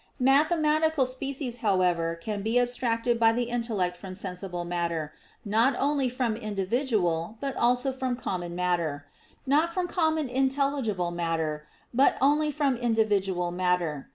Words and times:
Mathematical 0.19 1.05
species, 1.05 1.57
however, 1.57 2.15
can 2.15 2.41
be 2.41 2.57
abstracted 2.59 3.19
by 3.19 3.31
the 3.31 3.43
intellect 3.43 3.95
from 3.95 4.15
sensible 4.15 4.65
matter, 4.65 5.13
not 5.45 5.75
only 5.77 6.09
from 6.09 6.35
individual, 6.35 7.37
but 7.39 7.55
also 7.55 7.93
from 7.93 8.15
common 8.15 8.55
matter; 8.55 9.05
not 9.45 9.71
from 9.71 9.87
common 9.87 10.27
intelligible 10.27 11.11
matter, 11.11 11.67
but 11.93 12.17
only 12.19 12.49
from 12.49 12.77
individual 12.77 13.51
matter. 13.51 14.09